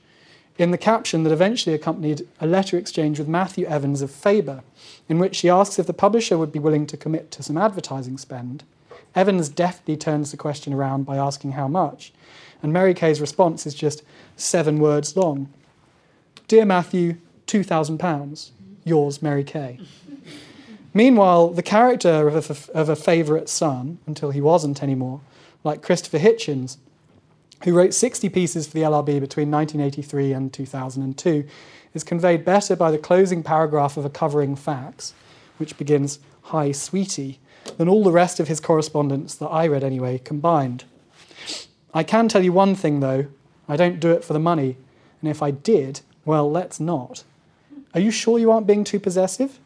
[0.57, 4.63] in the caption that eventually accompanied a letter exchange with Matthew Evans of Faber,
[5.07, 8.17] in which she asks if the publisher would be willing to commit to some advertising
[8.17, 8.63] spend.
[9.13, 12.11] Evans deftly turns the question around by asking how much,
[12.63, 14.01] and Mary Kay's response is just
[14.35, 15.53] seven words long.
[16.47, 18.49] Dear Matthew, £2,000.
[18.83, 19.79] Yours, Mary Kay.
[20.91, 25.21] Meanwhile, the character of a, of a favourite son, until he wasn't anymore,
[25.65, 26.77] like Christopher Hitchens,
[27.63, 31.45] who wrote 60 pieces for the LRB between 1983 and 2002,
[31.93, 35.13] is conveyed better by the closing paragraph of A Covering Fax,
[35.57, 37.39] which begins, Hi, sweetie,
[37.77, 40.83] than all the rest of his correspondence that I read anyway combined.
[41.93, 43.25] I can tell you one thing though
[43.67, 44.77] I don't do it for the money,
[45.21, 47.23] and if I did, well, let's not.
[47.95, 49.59] Are you sure you aren't being too possessive?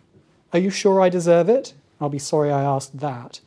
[0.54, 1.74] Are you sure I deserve it?
[2.00, 3.42] I'll be sorry I asked that.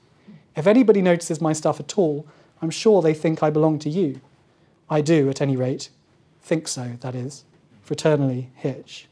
[0.55, 2.27] If anybody notices my stuff at all,
[2.63, 4.21] I'm sure they think I belong to you.
[4.89, 5.91] I do, at any rate.
[6.41, 7.45] Think so, that is.
[7.87, 9.09] Fraternally, Hitch.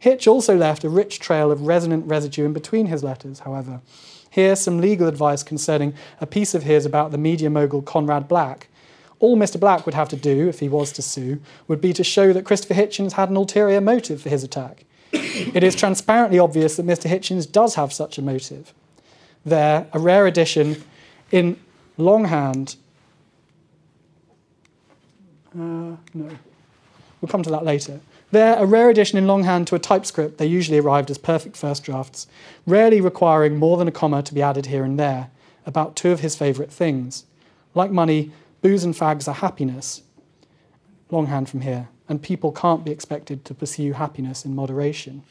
[0.00, 3.80] Hitch also left a rich trail of resonant residue in between his letters, however.
[4.28, 8.68] Here, some legal advice concerning a piece of his about the media mogul Conrad Black.
[9.20, 9.58] All Mr.
[9.58, 12.44] Black would have to do, if he was to sue, would be to show that
[12.44, 14.84] Christopher Hitchens had an ulterior motive for his attack.
[15.12, 17.08] it is transparently obvious that Mr.
[17.08, 18.74] Hitchens does have such a motive.
[19.44, 20.82] There, a rare edition
[21.30, 21.58] in
[21.96, 22.76] longhand.
[25.54, 26.28] Uh, no,
[27.20, 28.00] we'll come to that later.
[28.30, 30.38] They're a rare addition in longhand to a typescript.
[30.38, 32.26] They usually arrived as perfect first drafts,
[32.66, 35.30] rarely requiring more than a comma to be added here and there,
[35.64, 37.26] about two of his favourite things.
[37.74, 40.02] Like money, booze and fags are happiness.
[41.10, 41.88] Longhand from here.
[42.08, 45.22] And people can't be expected to pursue happiness in moderation.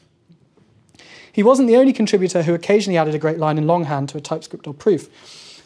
[1.30, 4.20] He wasn't the only contributor who occasionally added a great line in longhand to a
[4.20, 5.10] typescript or proof.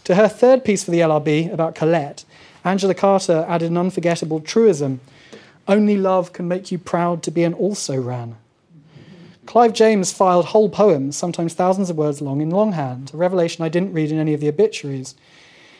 [0.08, 2.24] To her third piece for the LRB about Colette,
[2.64, 5.00] Angela Carter added an unforgettable truism
[5.68, 8.36] Only love can make you proud to be an also ran.
[9.44, 13.68] Clive James filed whole poems, sometimes thousands of words long, in longhand, a revelation I
[13.68, 15.14] didn't read in any of the obituaries.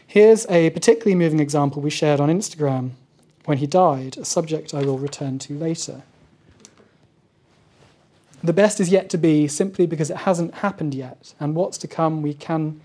[0.07, 2.91] Here's a particularly moving example we shared on Instagram
[3.47, 6.03] when he died, a subject I will return to later.
[8.45, 11.89] The best is yet to be simply because it hasn't happened yet, and what's to
[11.89, 12.83] come we can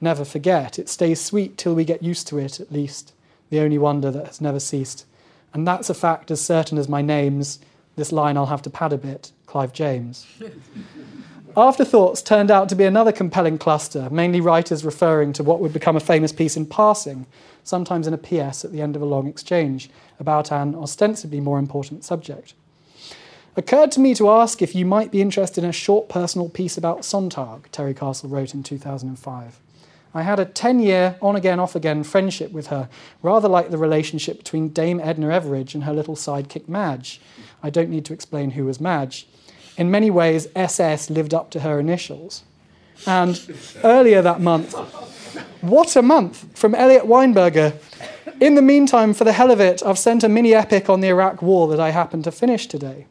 [0.00, 0.78] never forget.
[0.78, 3.12] It stays sweet till we get used to it, at least,
[3.50, 5.06] the only wonder that has never ceased.
[5.52, 7.58] And that's a fact as certain as my name's,
[7.96, 10.26] this line I'll have to pad a bit, Clive James.
[11.56, 15.96] Afterthoughts turned out to be another compelling cluster, mainly writers referring to what would become
[15.96, 17.26] a famous piece in passing,
[17.64, 19.88] sometimes in a PS at the end of a long exchange,
[20.20, 22.52] about an ostensibly more important subject.
[23.56, 26.76] Occurred to me to ask if you might be interested in a short personal piece
[26.76, 29.58] about Sontag, Terry Castle wrote in 2005.
[30.16, 32.88] I had a 10 year, on again, off again friendship with her,
[33.20, 37.20] rather like the relationship between Dame Edna Everage and her little sidekick Madge.
[37.62, 39.28] I don't need to explain who was Madge.
[39.76, 42.44] In many ways, SS lived up to her initials.
[43.06, 43.38] And
[43.84, 44.72] earlier that month,
[45.60, 47.74] what a month from Eliot Weinberger.
[48.40, 51.08] In the meantime, for the hell of it, I've sent a mini epic on the
[51.08, 53.04] Iraq War that I happened to finish today.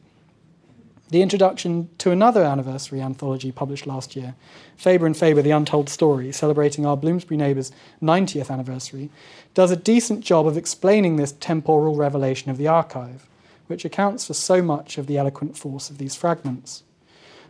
[1.12, 4.34] The introduction to another anniversary anthology published last year,
[4.76, 9.12] Faber and Faber, The Untold Story, celebrating our Bloomsbury neighbours' 90th anniversary,
[9.54, 13.28] does a decent job of explaining this temporal revelation of the archive,
[13.68, 16.82] which accounts for so much of the eloquent force of these fragments.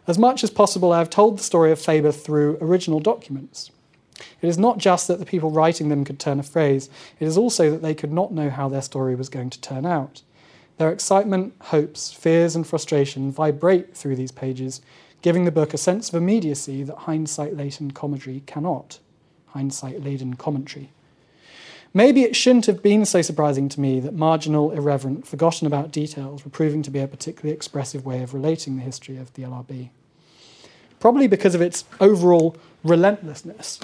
[0.05, 3.71] As much as possible, I have told the story of Faber through original documents.
[4.41, 6.89] It is not just that the people writing them could turn a phrase,
[7.21, 9.85] it is also that they could not know how their story was going to turn
[9.85, 10.23] out.
[10.77, 14.81] Their excitement, hopes, fears, and frustration vibrate through these pages,
[15.21, 18.99] giving the book a sense of immediacy that hindsight laden commentary cannot.
[19.47, 20.91] Hindsight laden commentary.
[21.93, 26.43] Maybe it shouldn't have been so surprising to me that marginal, irreverent, forgotten about details
[26.43, 29.91] were proving to be a particularly expressive way of relating the history of the LRB.
[30.99, 33.79] Probably because of its overall relentlessness.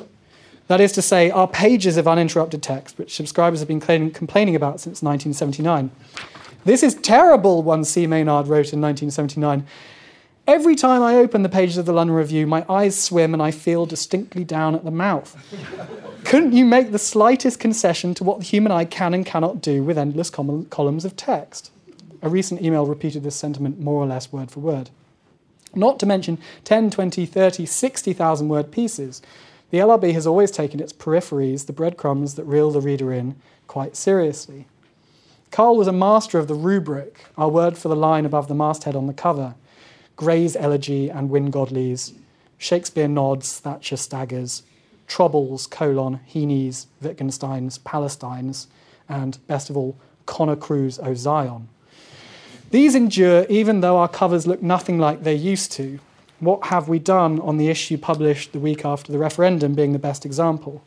[0.68, 4.82] That is to say, our pages of uninterrupted text, which subscribers have been complaining about
[4.82, 5.92] since 1979.
[6.64, 8.06] This is terrible, one C.
[8.06, 9.66] Maynard wrote in 1979.
[10.46, 13.50] Every time I open the pages of the London Review, my eyes swim and I
[13.50, 15.36] feel distinctly down at the mouth.
[16.24, 19.84] Couldn't you make the slightest concession to what the human eye can and cannot do
[19.84, 21.72] with endless com- columns of text?
[22.22, 24.92] A recent email repeated this sentiment more or less word for word.
[25.74, 29.22] Not to mention 10, 20, 30, 60,000 word pieces.
[29.72, 33.36] The LRB has always taken its peripheries, the breadcrumbs that reel the reader in,
[33.68, 34.68] quite seriously.
[35.52, 38.96] Karl was a master of the rubric, our word for the line above the masthead
[38.96, 39.54] on the cover.
[40.16, 42.14] Gray's Elegy and Wynne Godley's.
[42.58, 44.64] Shakespeare nods, Thatcher staggers,
[45.08, 48.68] Troubles, colon, Heaney's, Wittgenstein's, Palestine's,
[49.10, 51.68] and best of all, Conor Cruise O Zion.
[52.70, 56.00] These endure even though our covers look nothing like they used to.
[56.40, 60.00] What have we done on the issue published the week after the referendum being the
[60.00, 60.82] best example?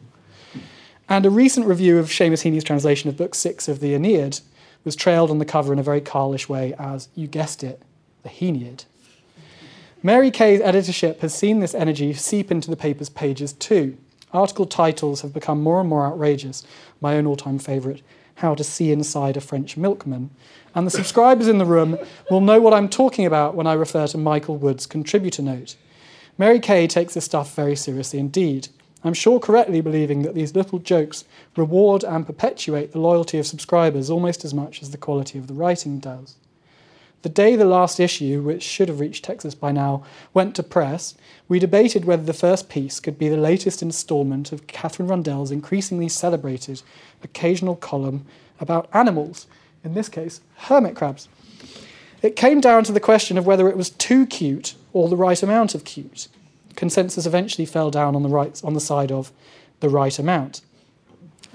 [1.06, 4.40] And a recent review of Seamus Heaney's translation of Book Six of the Aeneid
[4.84, 7.82] was trailed on the cover in a very Karlish way as, you guessed it,
[8.22, 8.84] the Heaneyid.
[10.02, 13.96] Mary Kay's editorship has seen this energy seep into the paper's pages too.
[14.32, 16.66] Article titles have become more and more outrageous.
[17.00, 18.02] My own all time favourite,
[18.36, 20.30] How to See Inside a French Milkman.
[20.74, 21.96] And the subscribers in the room
[22.30, 25.76] will know what I'm talking about when I refer to Michael Wood's contributor note.
[26.36, 28.68] Mary Kay takes this stuff very seriously indeed.
[29.04, 34.08] I'm sure correctly believing that these little jokes reward and perpetuate the loyalty of subscribers
[34.08, 36.36] almost as much as the quality of the writing does.
[37.20, 41.14] The day the last issue, which should have reached Texas by now, went to press,
[41.48, 46.08] we debated whether the first piece could be the latest instalment of Katherine Rundell's increasingly
[46.08, 46.82] celebrated
[47.22, 48.26] occasional column
[48.60, 49.46] about animals,
[49.82, 51.28] in this case, hermit crabs.
[52.20, 55.42] It came down to the question of whether it was too cute or the right
[55.42, 56.28] amount of cute.
[56.76, 59.32] Consensus eventually fell down on the, right, on the side of
[59.80, 60.60] the right amount.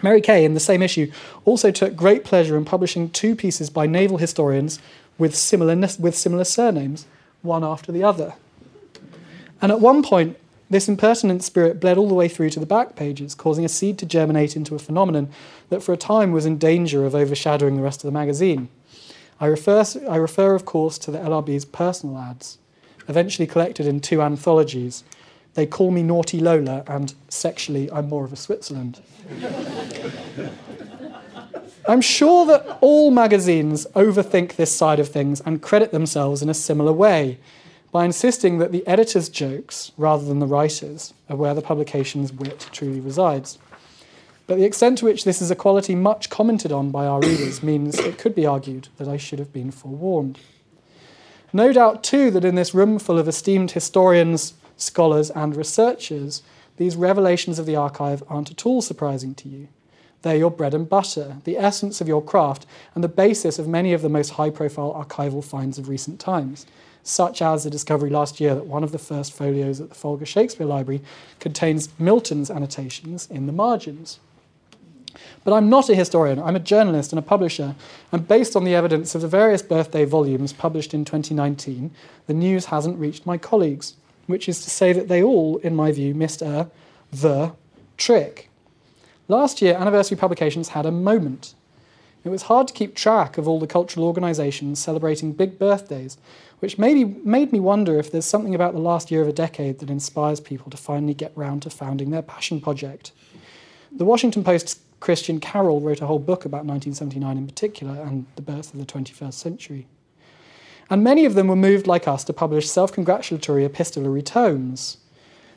[0.01, 1.11] Mary Kay, in the same issue,
[1.45, 4.79] also took great pleasure in publishing two pieces by naval historians
[5.17, 7.05] with similar, with similar surnames,
[7.41, 8.33] one after the other.
[9.61, 10.37] And at one point,
[10.69, 13.97] this impertinent spirit bled all the way through to the back pages, causing a seed
[13.99, 15.29] to germinate into a phenomenon
[15.69, 18.69] that for a time was in danger of overshadowing the rest of the magazine.
[19.39, 22.57] I refer, I refer of course, to the LRB's personal ads,
[23.09, 25.03] eventually collected in two anthologies.
[25.55, 29.01] They Call Me Naughty Lola and Sexually, I'm More of a Switzerland.
[31.87, 36.53] I'm sure that all magazines overthink this side of things and credit themselves in a
[36.53, 37.39] similar way
[37.91, 42.69] by insisting that the editor's jokes, rather than the writer's, are where the publication's wit
[42.71, 43.57] truly resides.
[44.45, 47.63] But the extent to which this is a quality much commented on by our readers
[47.63, 50.39] means it could be argued that I should have been forewarned.
[51.51, 56.43] No doubt, too, that in this room full of esteemed historians, scholars, and researchers,
[56.77, 59.67] these revelations of the archive aren't at all surprising to you.
[60.21, 63.93] They're your bread and butter, the essence of your craft, and the basis of many
[63.93, 66.65] of the most high profile archival finds of recent times,
[67.03, 70.25] such as the discovery last year that one of the first folios at the Folger
[70.25, 71.01] Shakespeare Library
[71.39, 74.19] contains Milton's annotations in the margins.
[75.43, 77.75] But I'm not a historian, I'm a journalist and a publisher,
[78.11, 81.91] and based on the evidence of the various birthday volumes published in 2019,
[82.27, 83.95] the news hasn't reached my colleagues,
[84.27, 86.69] which is to say that they all, in my view, missed a
[87.11, 87.53] the
[87.97, 88.49] trick.
[89.27, 91.53] Last year, anniversary publications had a moment.
[92.23, 96.17] It was hard to keep track of all the cultural organisations celebrating big birthdays,
[96.59, 99.79] which maybe made me wonder if there's something about the last year of a decade
[99.79, 103.11] that inspires people to finally get round to founding their passion project.
[103.91, 108.41] The Washington Post's Christian Caryl wrote a whole book about 1979 in particular and the
[108.41, 109.87] birth of the 21st century.
[110.89, 114.97] And many of them were moved, like us, to publish self congratulatory epistolary tomes.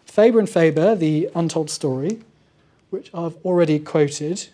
[0.04, 2.20] Faber and Faber, the untold story,
[2.90, 4.48] which I've already quoted,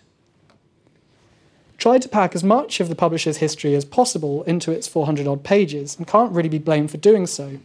[1.77, 5.43] tried to pack as much of the publisher's history as possible into its 400 odd
[5.43, 7.59] pages and can't really be blamed for doing so.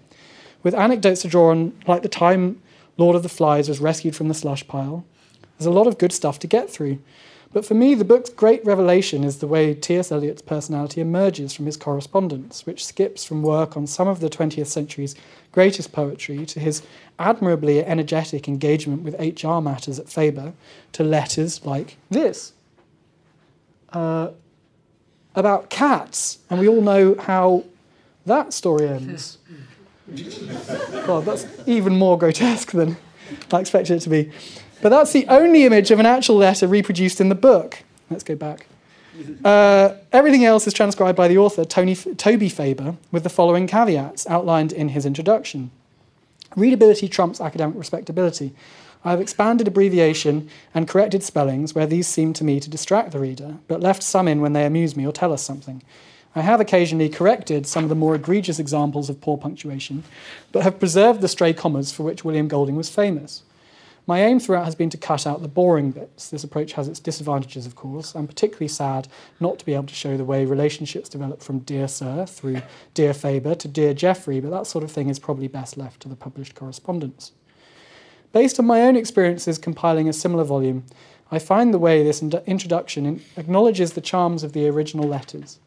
[0.62, 2.60] With anecdotes to draw on, like the time
[2.96, 5.04] Lord of the Flies was rescued from the slush pile,
[5.64, 6.98] there's a lot of good stuff to get through.
[7.52, 10.10] But for me, the book's great revelation is the way T.S.
[10.10, 14.66] Eliot's personality emerges from his correspondence, which skips from work on some of the 20th
[14.66, 15.14] century's
[15.52, 16.82] greatest poetry to his
[17.18, 20.52] admirably energetic engagement with HR matters at Faber
[20.92, 22.52] to letters like this
[23.92, 24.30] uh,
[25.36, 26.38] about cats.
[26.50, 27.64] And we all know how
[28.26, 29.38] that story ends.
[31.06, 32.96] God, that's even more grotesque than
[33.52, 34.32] I expected it to be.
[34.84, 37.78] But that's the only image of an actual letter reproduced in the book.
[38.10, 38.66] Let's go back.
[39.44, 44.26] Uh, everything else is transcribed by the author, Tony, Toby Faber, with the following caveats
[44.26, 45.70] outlined in his introduction.
[46.56, 48.52] Readability trumps academic respectability.
[49.04, 53.20] I have expanded abbreviation and corrected spellings where these seem to me to distract the
[53.20, 55.80] reader, but left some in when they amuse me or tell us something.
[56.34, 60.02] I have occasionally corrected some of the more egregious examples of poor punctuation,
[60.50, 63.44] but have preserved the stray commas for which William Golding was famous.
[64.06, 66.28] My aim throughout has been to cut out the boring bits.
[66.28, 68.14] This approach has its disadvantages, of course.
[68.14, 69.08] I'm particularly sad
[69.40, 72.60] not to be able to show the way relationships develop from Dear Sir through
[72.92, 76.10] Dear Faber to Dear Geoffrey, but that sort of thing is probably best left to
[76.10, 77.32] the published correspondence.
[78.32, 80.84] Based on my own experiences compiling a similar volume,
[81.30, 85.60] I find the way this introduction acknowledges the charms of the original letters,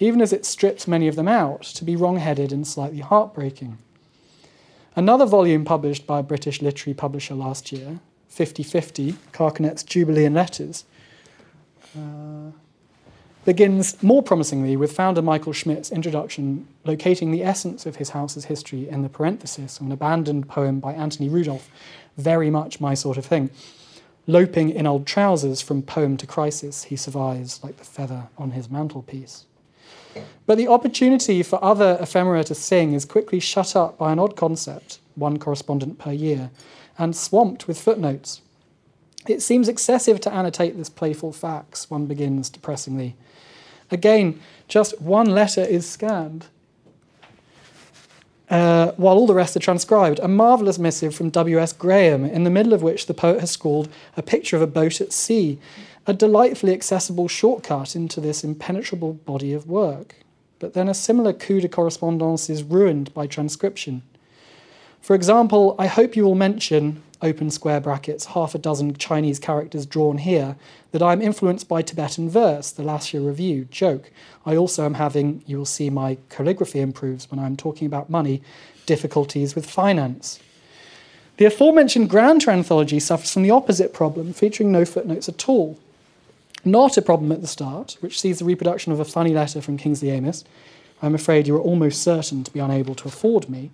[0.00, 3.78] even as it strips many of them out to be wrong headed and slightly heartbreaking.
[4.96, 10.86] Another volume published by a British literary publisher last year, 5050, Carcanet's Jubilee in Letters,
[11.94, 12.50] uh,
[13.44, 18.88] begins more promisingly with founder Michael Schmidt's introduction locating the essence of his house's history
[18.88, 21.70] in the parenthesis of an abandoned poem by Anthony Rudolf,
[22.16, 23.50] very much my sort of thing.
[24.26, 28.70] Loping in old trousers from poem to crisis, he survives like the feather on his
[28.70, 29.44] mantelpiece.
[30.46, 34.36] But the opportunity for other ephemera to sing is quickly shut up by an odd
[34.36, 36.50] concept, one correspondent per year,
[36.98, 38.40] and swamped with footnotes.
[39.26, 43.16] It seems excessive to annotate this playful facts, one begins depressingly.
[43.90, 46.46] Again, just one letter is scanned,
[48.48, 50.20] uh, while all the rest are transcribed.
[50.20, 51.72] A marvellous missive from W.S.
[51.72, 55.00] Graham, in the middle of which the poet has scrawled a picture of a boat
[55.00, 55.58] at sea
[56.06, 60.14] a delightfully accessible shortcut into this impenetrable body of work.
[60.58, 64.02] But then a similar coup de correspondance is ruined by transcription.
[65.00, 69.84] For example, I hope you will mention, open square brackets, half a dozen Chinese characters
[69.84, 70.56] drawn here,
[70.92, 74.10] that I'm influenced by Tibetan verse, the last year review, joke.
[74.44, 78.42] I also am having, you will see my calligraphy improves when I'm talking about money,
[78.86, 80.38] difficulties with finance.
[81.36, 85.78] The aforementioned Granta anthology suffers from the opposite problem, featuring no footnotes at all
[86.64, 89.76] not a problem at the start, which sees the reproduction of a funny letter from
[89.76, 90.44] Kingsley Amis.
[91.02, 93.70] I'm afraid you are almost certain to be unable to afford me.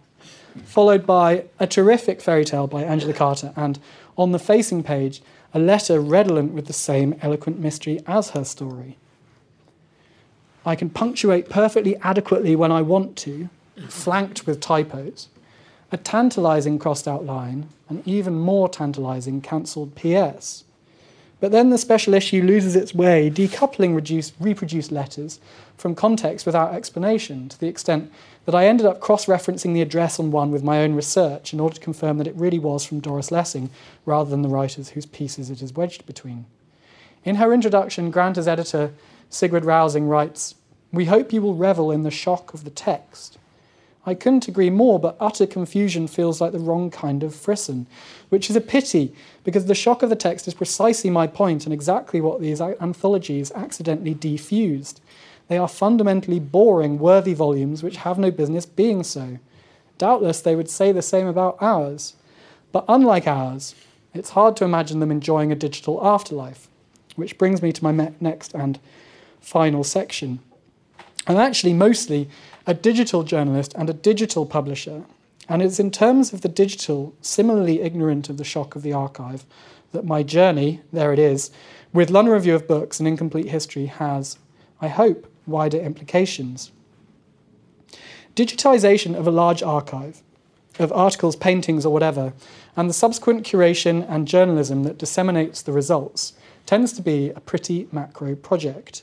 [0.65, 3.79] Followed by a terrific fairy tale by Angela Carter, and
[4.19, 5.23] on the facing page,
[5.55, 8.99] a letter redolent with the same eloquent mystery as her story.
[10.65, 13.49] I can punctuate perfectly adequately when I want to,
[13.89, 15.29] flanked with typos,
[15.91, 20.65] a tantalizing crossed out line, an even more tantalizing cancelled PS
[21.43, 25.41] but then the special issue loses its way, decoupling reduced, reproduced letters
[25.77, 28.13] from context without explanation, to the extent
[28.45, 31.59] that I ended up cross referencing the address on one with my own research in
[31.59, 33.71] order to confirm that it really was from Doris Lessing
[34.07, 36.47] rather than the writers whose pieces it is wedged between.
[37.25, 38.93] In her introduction, Granta's editor,
[39.29, 40.55] Sigrid Rousing, writes
[40.93, 43.37] We hope you will revel in the shock of the text.
[44.07, 47.87] I couldn't agree more, but utter confusion feels like the wrong kind of frisson,
[48.29, 49.13] which is a pity
[49.45, 53.51] because the shock of the text is precisely my point and exactly what these anthologies
[53.53, 55.01] accidentally defused.
[55.49, 59.39] They are fundamentally boring, worthy volumes which have no business being so.
[59.99, 62.15] Doubtless they would say the same about ours.
[62.71, 63.75] But unlike ours,
[64.15, 66.69] it's hard to imagine them enjoying a digital afterlife,
[67.17, 68.79] which brings me to my me- next and
[69.41, 70.41] final section.
[71.27, 72.29] I'm actually, mostly,
[72.67, 75.03] a digital journalist and a digital publisher.
[75.49, 79.45] And it's in terms of the digital, similarly ignorant of the shock of the archive,
[79.93, 81.51] that my journey, there it is,
[81.93, 84.39] with London Review of Books and Incomplete History has,
[84.81, 86.73] I hope, wider implications.
[88.35, 90.23] Digitization of a large archive,
[90.79, 92.33] of articles, paintings, or whatever,
[92.77, 96.33] and the subsequent curation and journalism that disseminates the results
[96.65, 99.03] tends to be a pretty macro project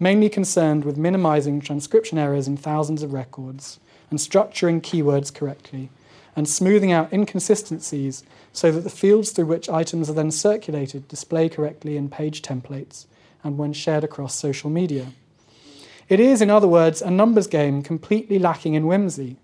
[0.00, 3.80] mainly concerned with minimizing transcription errors in thousands of records
[4.10, 5.90] and structuring keywords correctly,
[6.36, 11.48] and smoothing out inconsistencies so that the fields through which items are then circulated display
[11.48, 13.06] correctly in page templates
[13.44, 15.12] and when shared across social media.
[16.08, 19.36] It is, in other words, a numbers game completely lacking in whimsy.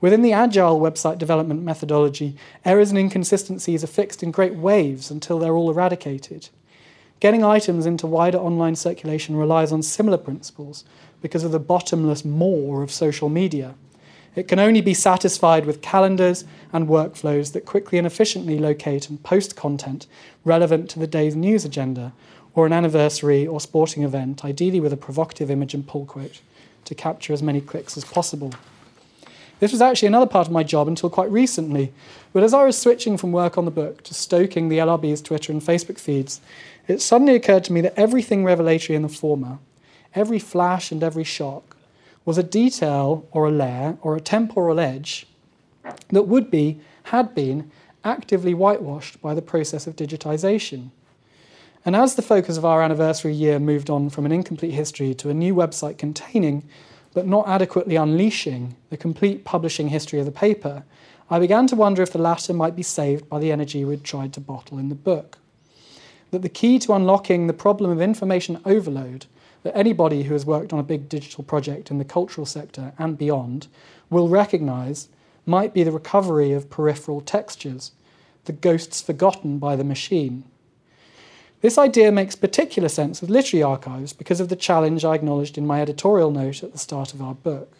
[0.00, 5.38] Within the agile website development methodology, errors and inconsistencies are fixed in great waves until
[5.38, 6.48] they're all eradicated.
[7.20, 10.84] Getting items into wider online circulation relies on similar principles
[11.24, 13.74] because of the bottomless maw of social media.
[14.36, 19.22] It can only be satisfied with calendars and workflows that quickly and efficiently locate and
[19.22, 20.06] post content
[20.44, 22.12] relevant to the day's news agenda
[22.54, 26.42] or an anniversary or sporting event, ideally with a provocative image and pull quote,
[26.84, 28.52] to capture as many clicks as possible.
[29.60, 31.90] This was actually another part of my job until quite recently,
[32.34, 35.52] but as I was switching from work on the book to stoking the LRB's Twitter
[35.52, 36.42] and Facebook feeds,
[36.86, 39.58] it suddenly occurred to me that everything revelatory in the former,
[40.14, 41.76] every flash and every shock,
[42.24, 45.26] was a detail or a layer or a temporal edge
[46.10, 47.70] that would be, had been,
[48.04, 50.90] actively whitewashed by the process of digitization.
[51.84, 55.28] And as the focus of our anniversary year moved on from an incomplete history to
[55.28, 56.64] a new website containing,
[57.12, 60.84] but not adequately unleashing, the complete publishing history of the paper,
[61.30, 64.32] I began to wonder if the latter might be saved by the energy we'd tried
[64.34, 65.38] to bottle in the book.
[66.30, 69.26] That the key to unlocking the problem of information overload
[69.64, 73.18] that anybody who has worked on a big digital project in the cultural sector and
[73.18, 73.66] beyond
[74.10, 75.08] will recognize
[75.46, 77.92] might be the recovery of peripheral textures,
[78.44, 80.44] the ghosts forgotten by the machine.
[81.62, 85.66] This idea makes particular sense with literary archives because of the challenge I acknowledged in
[85.66, 87.72] my editorial note at the start of our book.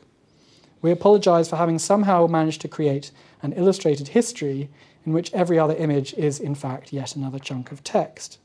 [0.81, 3.11] We apologise for having somehow managed to create
[3.43, 4.71] an illustrated history
[5.05, 8.39] in which every other image is, in fact, yet another chunk of text.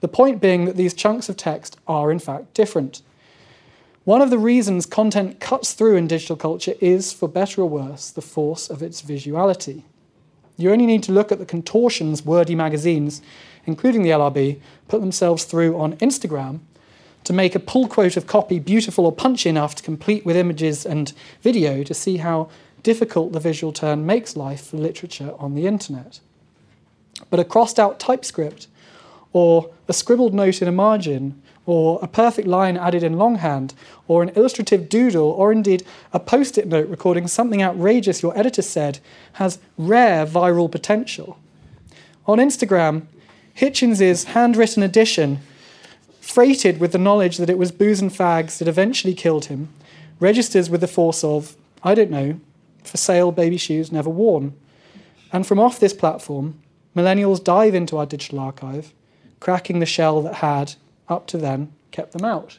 [0.00, 3.02] The point being that these chunks of text are in fact different.
[4.04, 8.10] One of the reasons content cuts through in digital culture is, for better or worse,
[8.10, 9.82] the force of its visuality.
[10.56, 13.20] You only need to look at the contortions wordy magazines,
[13.66, 16.60] including the LRB, put themselves through on Instagram
[17.24, 20.86] to make a pull quote of copy beautiful or punchy enough to complete with images
[20.86, 22.48] and video to see how
[22.82, 26.20] difficult the visual turn makes life for literature on the internet.
[27.28, 28.66] But a crossed out typescript
[29.32, 33.74] or a scribbled note in a margin, or a perfect line added in longhand,
[34.08, 38.62] or an illustrative doodle, or indeed a post it note recording something outrageous your editor
[38.62, 38.98] said,
[39.34, 41.38] has rare viral potential.
[42.26, 43.06] On Instagram,
[43.54, 45.40] Hitchens's handwritten edition,
[46.20, 49.68] freighted with the knowledge that it was booze and fags that eventually killed him,
[50.18, 52.40] registers with the force of, I don't know,
[52.84, 54.54] for sale baby shoes never worn.
[55.32, 56.60] And from off this platform,
[56.96, 58.92] millennials dive into our digital archive
[59.40, 60.74] cracking the shell that had,
[61.08, 62.58] up to then, kept them out.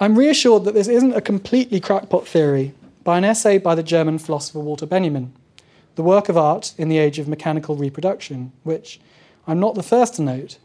[0.00, 2.74] I'm reassured that this isn't a completely crackpot theory
[3.04, 5.32] by an essay by the German philosopher Walter Benjamin,
[5.94, 9.00] The Work of Art in the Age of Mechanical Reproduction, which,
[9.46, 10.58] I'm not the first to note,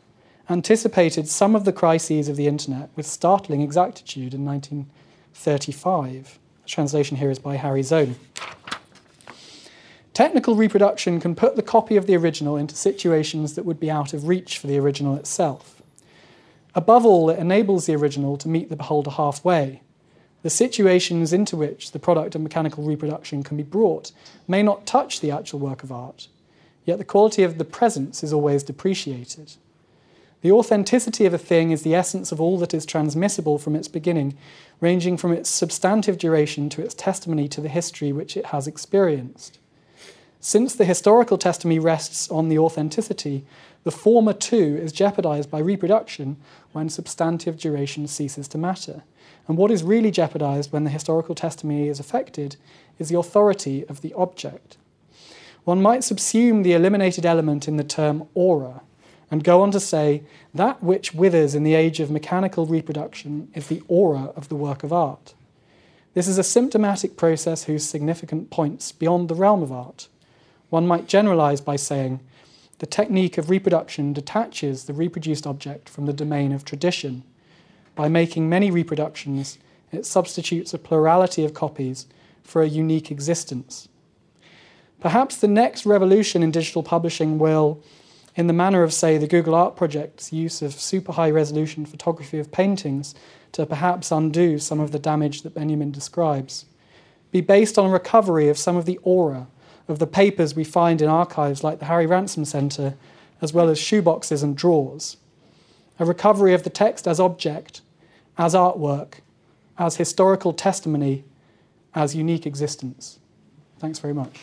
[0.50, 6.40] anticipated some of the crises of the internet with startling exactitude in 1935.
[6.64, 8.16] The translation here is by Harry Zohn.
[10.20, 14.14] Technical reproduction can put the copy of the original into situations that would be out
[14.14, 15.82] of reach for the original itself.
[16.76, 19.82] Above all, it enables the original to meet the beholder halfway.
[20.42, 24.12] The situations into which the product of mechanical reproduction can be brought
[24.46, 26.28] may not touch the actual work of art,
[26.84, 29.54] yet the quality of the presence is always depreciated.
[30.42, 33.88] The authenticity of a thing is the essence of all that is transmissible from its
[33.88, 34.38] beginning,
[34.82, 39.60] ranging from its substantive duration to its testimony to the history which it has experienced.
[40.42, 43.46] Since the historical testimony rests on the authenticity,
[43.84, 46.38] the former too is jeopardized by reproduction
[46.72, 49.04] when substantive duration ceases to matter.
[49.48, 52.56] And what is really jeopardized when the historical testimony is affected
[52.98, 54.78] is the authority of the object.
[55.66, 58.82] One might subsume the eliminated element in the term aura
[59.30, 60.24] and go on to say
[60.54, 64.84] that which withers in the age of mechanical reproduction is the aura of the work
[64.84, 65.34] of art.
[66.14, 70.08] This is a symptomatic process whose significant points beyond the realm of art.
[70.70, 72.20] One might generalize by saying
[72.80, 77.24] the technique of reproduction detaches the reproduced object from the domain of tradition.
[77.96, 79.58] By making many reproductions,
[79.92, 82.06] it substitutes a plurality of copies
[82.44, 83.90] for a unique existence.
[85.00, 87.82] Perhaps the next revolution in digital publishing will,
[88.36, 92.38] in the manner of, say, the Google Art Project's use of super high resolution photography
[92.40, 93.16] of paintings
[93.54, 96.66] to perhaps undo some of the damage that Benjamin describes,
[97.32, 99.48] be based on recovery of some of the aura
[99.90, 102.96] of the papers we find in archives like the Harry Ransom Centre,
[103.42, 105.18] as well as shoeboxes and drawers.
[105.98, 107.82] A recovery of the text as object,
[108.38, 109.16] as artwork,
[109.78, 111.26] as historical testimony,
[111.96, 113.20] as unique existence.
[113.80, 114.40] Thanks very much.